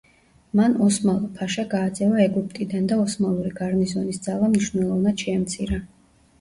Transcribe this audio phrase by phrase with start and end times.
[0.59, 5.83] მან ოსმალო ფაშა გააძევა ეგვიპტიდან და ოსმალური გარნიზონის ძალა მნიშვნელოვნად შეამცირა.